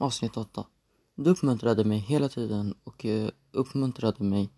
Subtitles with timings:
[0.00, 0.66] Avsnitt 8.
[1.14, 4.50] Du uppmuntrade mig hela tiden och eh, uppmuntrade mig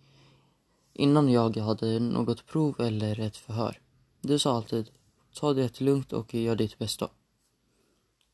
[0.93, 3.81] innan jag hade något prov eller ett förhör.
[4.21, 4.91] Du sa alltid,
[5.35, 7.09] ta det lugnt och gör ditt bästa.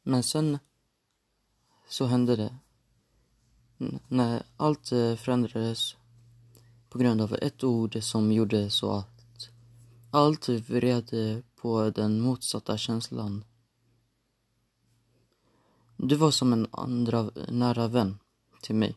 [0.02, 0.58] Men sen
[1.88, 2.56] så hände det.
[3.78, 5.96] N- när allt eh, förändrades
[6.88, 9.48] på grund av ett ord som gjorde så att
[10.10, 13.44] allt vred på den motsatta känslan.
[15.96, 18.18] Du var som en andra nära vän
[18.62, 18.96] till mig.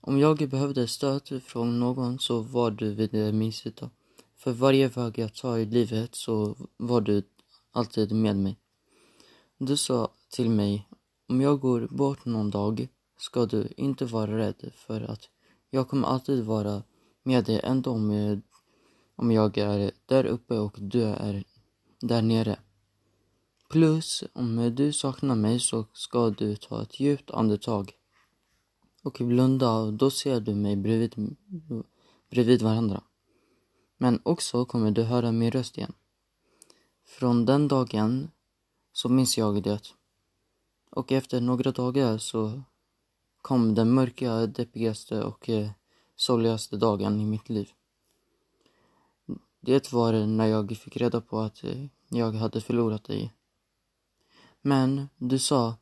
[0.00, 3.90] Om jag behövde stöd från någon så var du vid min sida.
[4.36, 7.22] För varje väg jag tar i livet så var du
[7.72, 8.58] alltid med mig.
[9.58, 10.88] Du sa till mig,
[11.28, 15.28] om jag går bort någon dag ska du inte vara rädd för att
[15.70, 16.82] jag kommer alltid vara
[17.22, 18.40] med dig ändå om, jag-
[19.16, 21.44] om jag är där uppe och du är
[22.00, 22.58] där nere.
[23.72, 27.92] Plus, om du saknar mig så ska du ta ett djupt andetag
[29.02, 31.36] och blunda och då ser du mig bredvid,
[32.30, 33.02] bredvid varandra.
[33.98, 35.92] Men också kommer du höra min röst igen.
[37.04, 38.30] Från den dagen
[38.92, 39.88] så minns jag det.
[40.90, 42.62] Och efter några dagar så
[43.42, 45.70] kom den mörka, deppigaste och eh,
[46.16, 47.70] sorgligaste dagen i mitt liv.
[49.60, 53.32] Det var när jag fick reda på att eh, jag hade förlorat dig.
[54.62, 55.76] Men du sa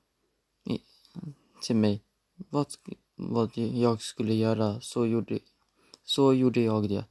[1.62, 2.02] till mig
[2.36, 2.66] vad,
[3.16, 5.38] vad jag skulle göra, så gjorde,
[6.04, 7.04] så gjorde jag det.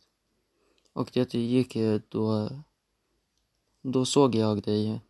[0.93, 2.49] Och det gick eh, då,
[3.81, 5.01] då såg jag dig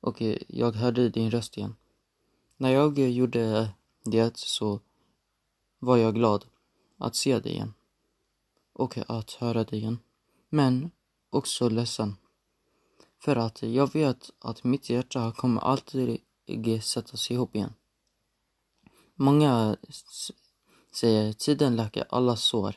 [0.00, 1.76] och eh, jag hörde din röst igen.
[2.56, 3.70] När jag gjorde
[4.04, 4.80] det så
[5.78, 6.44] var jag glad
[6.98, 7.74] att se dig igen
[8.72, 9.98] och att höra dig igen.
[10.48, 10.90] Men
[11.30, 12.16] också ledsen.
[13.18, 16.20] För att jag vet att mitt hjärta kommer alltid
[16.82, 17.72] sättas ihop igen.
[19.14, 19.76] Många
[20.94, 22.74] säger tiden läker alla sår.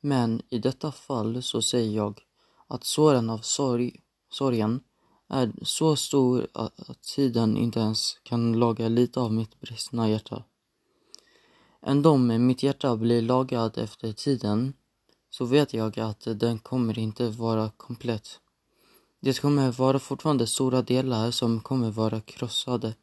[0.00, 2.20] Men i detta fall så säger jag
[2.66, 4.00] att såren av sorg,
[4.30, 4.80] sorgen
[5.28, 10.44] är så stor att, tiden inte ens kan laga lite av mitt bristna hjärta.
[11.82, 14.72] Ändå om mitt hjärta blir lagat efter tiden
[15.30, 18.40] så vet jag att den kommer inte vara komplett.
[19.20, 22.94] Det kommer vara fortfarande stora delar som kommer vara krossade.